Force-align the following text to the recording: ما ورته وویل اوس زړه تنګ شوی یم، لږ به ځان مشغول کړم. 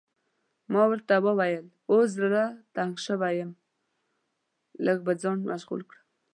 ما 0.73 0.83
ورته 0.91 1.13
وویل 1.27 1.65
اوس 1.91 2.07
زړه 2.21 2.43
تنګ 2.75 2.93
شوی 3.05 3.33
یم، 3.39 3.51
لږ 4.85 4.97
به 5.05 5.11
ځان 5.21 5.37
مشغول 5.51 5.81
کړم. 5.89 6.03